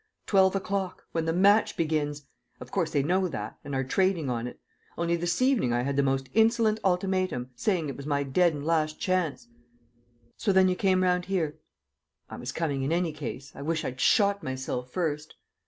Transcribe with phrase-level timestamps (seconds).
[0.25, 2.23] Twelve o'clock, when the match begins!
[2.59, 4.59] Of course they know that, and are trading on it.
[4.97, 8.65] Only this evening I had the most insolent ultimatum, saying it was my 'dead and
[8.65, 9.47] last chance.'"
[10.37, 11.59] "So then you came round here?"
[12.31, 13.51] "I was coming in any case.
[13.55, 15.35] I wish I'd shot myself first!"